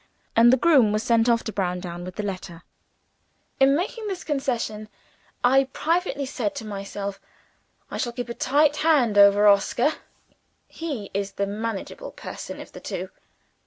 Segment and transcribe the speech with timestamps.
[0.35, 2.63] and the groom was sent off to Browndown with the letter.
[3.59, 4.89] In making this concession,
[5.43, 7.19] I privately said to myself,
[7.91, 9.93] "I shall keep a tight hand over Oscar;
[10.67, 13.09] he is the manageable person of the two!"